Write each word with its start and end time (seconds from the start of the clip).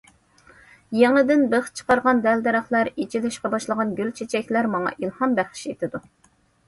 يېڭىدىن 0.99 1.43
بىخ 1.51 1.67
چىقارغان 1.81 2.23
دەل- 2.25 2.41
دەرەخلەر، 2.49 2.91
ئېچىلىشقا 2.93 3.53
باشلىغان 3.57 3.93
گۈل- 4.01 4.13
چېچەكلەر 4.21 4.71
ماڭا 4.77 4.95
ئىلھام 4.97 5.37
بەخش 5.43 5.63
ئېتىدۇ. 5.73 6.03